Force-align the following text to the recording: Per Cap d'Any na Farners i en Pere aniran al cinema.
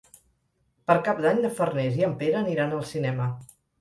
Per 0.91 0.95
Cap 1.09 1.21
d'Any 1.25 1.41
na 1.43 1.51
Farners 1.59 1.99
i 2.01 2.07
en 2.09 2.17
Pere 2.23 2.41
aniran 2.41 2.75
al 2.79 2.85
cinema. 2.95 3.29